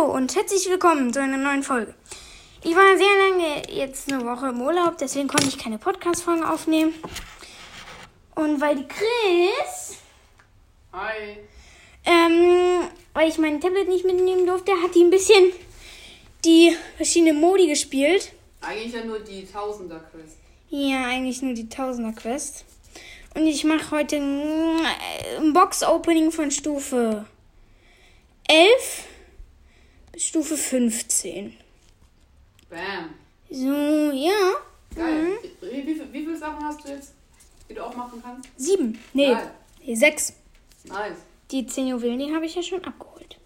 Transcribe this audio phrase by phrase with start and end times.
[0.00, 1.94] Hallo und herzlich willkommen zu einer neuen Folge.
[2.62, 6.94] Ich war sehr lange jetzt eine Woche im Urlaub, deswegen konnte ich keine Podcast-Folgen aufnehmen.
[8.34, 9.98] Und weil die Chris,
[10.92, 11.38] Hi.
[12.04, 15.52] ähm, weil ich mein Tablet nicht mitnehmen durfte, hat die ein bisschen
[16.44, 18.32] die verschiedenen Modi gespielt.
[18.62, 20.36] Eigentlich ja nur die Tausender-Quest.
[20.70, 22.64] Ja, eigentlich nur die Tausender-Quest.
[23.34, 27.26] Und ich mache heute ein Box-Opening von Stufe
[28.48, 28.99] 11 bis
[30.40, 31.54] Stufe 15.
[32.70, 33.10] Bam.
[33.50, 34.54] So, ja.
[34.94, 35.36] Geil.
[35.60, 37.12] Wie, wie, viel- wie viele Sachen hast du jetzt,
[37.68, 38.48] die du auch machen kannst?
[38.56, 38.98] Sieben.
[39.12, 39.36] Nee,
[39.84, 40.32] nee sechs.
[40.84, 41.18] Nice.
[41.50, 43.36] Die 10 Juwelen, die habe ich ja schon abgeholt.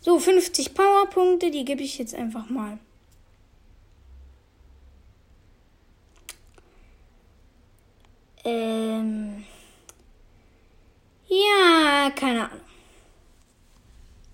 [0.00, 2.78] So, 50 Powerpunkte, die gebe ich jetzt einfach mal.
[8.44, 9.44] Ähm.
[11.28, 12.60] Ja, keine Ahnung.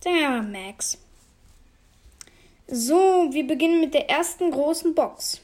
[0.01, 0.99] Sagen wir mal Max.
[2.67, 5.41] So, wir beginnen mit der ersten großen Box.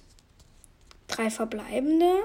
[1.06, 2.22] Drei verbleibende.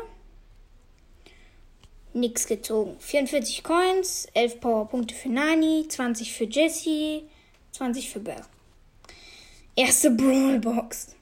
[2.14, 2.96] Nix gezogen.
[3.00, 7.24] 44 Coins, 11 Powerpunkte für Nani, 20 für Jessie,
[7.74, 8.42] 20 für Bell.
[9.76, 11.16] Erste Brawlbox.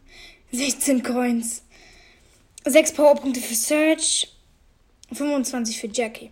[0.52, 1.64] 16 Coins.
[2.66, 4.32] 6 Powerpunkte für Search,
[5.12, 6.30] 25 für Jackie.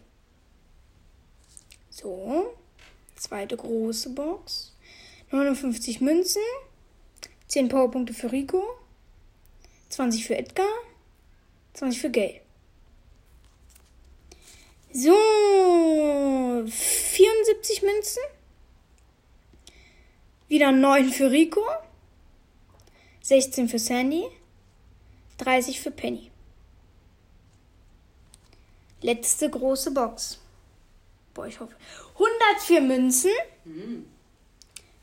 [1.90, 2.54] So.
[3.16, 4.74] Zweite große Box.
[5.32, 6.42] 59 Münzen,
[7.52, 8.64] 10 Powerpunkte für Rico,
[9.90, 10.70] 20 für Edgar,
[11.74, 12.40] 20 für Gay.
[14.94, 15.14] So,
[16.66, 18.24] 74 Münzen.
[20.48, 21.62] Wieder 9 für Rico.
[23.22, 24.24] 16 für Sandy.
[25.40, 26.32] 30 für Penny.
[29.02, 30.40] Letzte große Box.
[31.34, 31.76] Boah, ich hoffe.
[32.14, 33.32] 104 Münzen.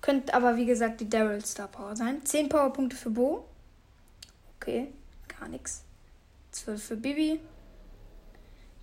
[0.09, 2.25] Könnte aber, wie gesagt, die Daryl Star Power sein.
[2.25, 3.45] 10 Powerpunkte für Bo.
[4.56, 4.89] Okay,
[5.39, 5.84] gar nichts.
[6.53, 7.39] 12 für Bibi.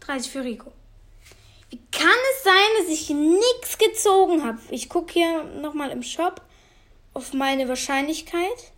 [0.01, 0.71] 30 für Rico.
[1.71, 4.59] Wie kann es sein, dass ich nichts gezogen habe?
[4.69, 6.41] Ich gucke hier nochmal im Shop
[7.15, 8.71] auf meine Wahrscheinlichkeit.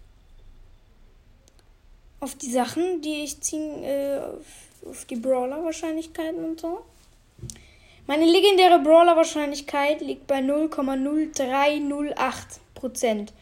[2.22, 4.22] Auf die Sachen, die ich ziehen, äh,
[4.90, 6.86] auf, die Brawler-Wahrscheinlichkeiten und so.
[8.08, 13.34] Meine legendäre Brawler-Wahrscheinlichkeit liegt bei 0,0308%.